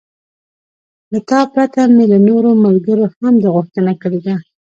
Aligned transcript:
له 1.11 1.19
تا 1.29 1.39
پرته 1.53 1.81
مې 1.95 2.05
له 2.13 2.19
نورو 2.27 2.49
ملګرو 2.65 3.05
هم 3.17 3.33
دا 3.43 3.49
غوښتنه 3.55 3.93
کړې 4.01 4.19
ده. 4.25 4.35